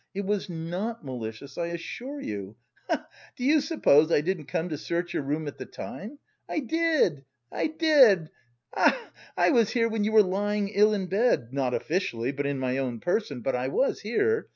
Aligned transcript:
It 0.15 0.25
was 0.25 0.49
not 0.49 1.05
malicious, 1.05 1.59
I 1.59 1.67
assure 1.67 2.19
you, 2.19 2.55
he 2.89 2.95
he! 2.95 3.01
Do 3.35 3.43
you 3.45 3.61
suppose 3.61 4.11
I 4.11 4.21
didn't 4.21 4.45
come 4.47 4.67
to 4.69 4.77
search 4.79 5.13
your 5.13 5.21
room 5.21 5.47
at 5.47 5.59
the 5.59 5.65
time? 5.67 6.17
I 6.49 6.57
did, 6.57 7.23
I 7.51 7.67
did, 7.67 8.31
he 8.75 8.83
he! 8.83 8.95
I 9.37 9.51
was 9.51 9.69
here 9.69 9.87
when 9.87 10.03
you 10.03 10.13
were 10.13 10.23
lying 10.23 10.69
ill 10.69 10.95
in 10.95 11.05
bed, 11.05 11.53
not 11.53 11.75
officially, 11.75 12.31
not 12.31 12.47
in 12.47 12.57
my 12.57 12.79
own 12.79 12.99
person, 12.99 13.41
but 13.41 13.55
I 13.55 13.67
was 13.67 13.99
here. 14.01 14.47